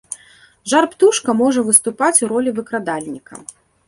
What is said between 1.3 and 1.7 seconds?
можа